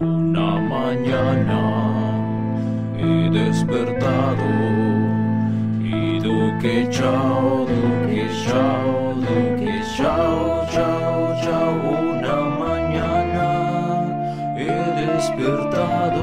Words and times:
Una 0.00 0.58
mañana 0.58 1.60
he 2.96 3.28
despertado 3.28 4.46
y 5.78 6.18
Duque 6.20 6.88
chao, 6.90 7.66
Duque 7.66 8.26
chao, 8.46 9.12
Duque 9.16 9.82
chao, 9.94 10.66
chao, 10.72 11.36
chao. 11.42 11.74
Una 12.00 12.36
mañana 12.64 13.46
he 14.56 14.72
despertado 15.04 16.22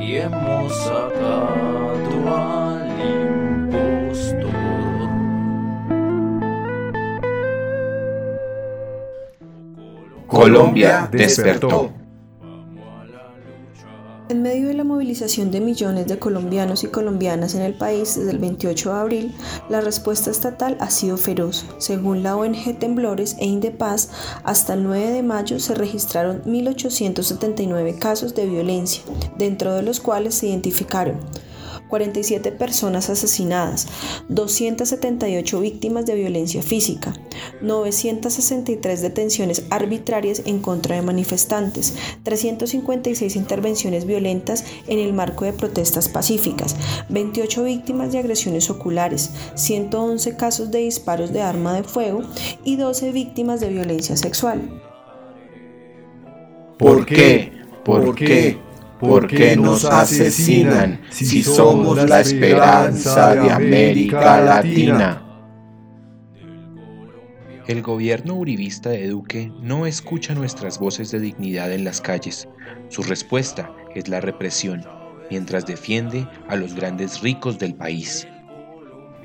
y 0.00 0.16
hemos 0.16 0.74
sacado 0.82 2.14
al 2.26 2.88
impostor. 3.68 4.48
Colombia 10.26 11.06
despertó. 11.12 11.99
En 14.30 14.42
medio 14.42 14.68
de 14.68 14.74
la 14.74 14.84
movilización 14.84 15.50
de 15.50 15.60
millones 15.60 16.06
de 16.06 16.20
colombianos 16.20 16.84
y 16.84 16.86
colombianas 16.86 17.56
en 17.56 17.62
el 17.62 17.74
país 17.74 18.14
desde 18.14 18.30
el 18.30 18.38
28 18.38 18.92
de 18.92 18.96
abril, 18.96 19.34
la 19.68 19.80
respuesta 19.80 20.30
estatal 20.30 20.76
ha 20.78 20.88
sido 20.88 21.16
feroz. 21.16 21.66
Según 21.78 22.22
la 22.22 22.36
ONG 22.36 22.78
Temblores 22.78 23.34
e 23.40 23.46
Indepaz, 23.46 24.08
hasta 24.44 24.74
el 24.74 24.84
9 24.84 25.10
de 25.10 25.24
mayo 25.24 25.58
se 25.58 25.74
registraron 25.74 26.44
1.879 26.44 27.98
casos 27.98 28.36
de 28.36 28.46
violencia, 28.46 29.02
dentro 29.36 29.74
de 29.74 29.82
los 29.82 29.98
cuales 29.98 30.36
se 30.36 30.46
identificaron 30.46 31.18
47 31.90 32.52
personas 32.52 33.10
asesinadas, 33.10 33.88
278 34.28 35.60
víctimas 35.60 36.06
de 36.06 36.14
violencia 36.14 36.62
física, 36.62 37.12
963 37.60 39.02
detenciones 39.02 39.64
arbitrarias 39.68 40.42
en 40.46 40.60
contra 40.60 40.96
de 40.96 41.02
manifestantes, 41.02 41.94
356 42.22 43.36
intervenciones 43.36 44.06
violentas 44.06 44.64
en 44.86 44.98
el 44.98 45.12
marco 45.12 45.44
de 45.44 45.52
protestas 45.52 46.08
pacíficas, 46.08 46.76
28 47.10 47.64
víctimas 47.64 48.12
de 48.12 48.20
agresiones 48.20 48.70
oculares, 48.70 49.30
111 49.56 50.36
casos 50.36 50.70
de 50.70 50.78
disparos 50.78 51.32
de 51.32 51.42
arma 51.42 51.74
de 51.74 51.82
fuego 51.82 52.22
y 52.64 52.76
12 52.76 53.12
víctimas 53.12 53.60
de 53.60 53.68
violencia 53.68 54.16
sexual. 54.16 54.80
¿Por 56.78 57.04
qué? 57.04 57.52
¿Por 57.84 58.14
qué? 58.14 58.69
¿Por 59.00 59.26
qué 59.26 59.56
nos 59.56 59.86
asesinan 59.86 61.00
si 61.08 61.42
somos 61.42 62.06
la 62.08 62.20
esperanza 62.20 63.34
de 63.34 63.50
América 63.50 64.40
Latina? 64.42 65.22
El 67.66 67.82
gobierno 67.82 68.34
uribista 68.34 68.90
de 68.90 69.08
Duque 69.08 69.50
no 69.62 69.86
escucha 69.86 70.34
nuestras 70.34 70.78
voces 70.78 71.10
de 71.10 71.20
dignidad 71.20 71.72
en 71.72 71.84
las 71.84 72.02
calles. 72.02 72.46
Su 72.88 73.02
respuesta 73.02 73.72
es 73.94 74.08
la 74.08 74.20
represión, 74.20 74.84
mientras 75.30 75.64
defiende 75.66 76.28
a 76.48 76.56
los 76.56 76.74
grandes 76.74 77.22
ricos 77.22 77.58
del 77.58 77.74
país. 77.74 78.28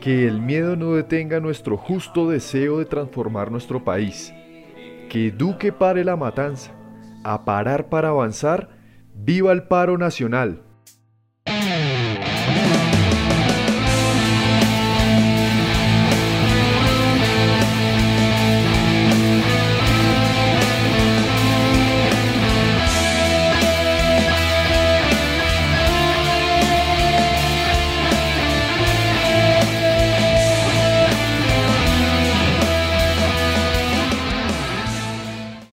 Que 0.00 0.28
el 0.28 0.40
miedo 0.40 0.76
no 0.76 0.92
detenga 0.92 1.40
nuestro 1.40 1.76
justo 1.76 2.28
deseo 2.28 2.78
de 2.78 2.84
transformar 2.84 3.50
nuestro 3.50 3.82
país. 3.82 4.32
Que 5.08 5.32
Duque 5.32 5.72
pare 5.72 6.04
la 6.04 6.14
matanza. 6.14 6.70
A 7.24 7.44
parar 7.44 7.88
para 7.88 8.10
avanzar 8.10 8.73
Viva 9.14 9.52
el 9.52 9.62
paro 9.62 9.96
nacional. 9.96 10.60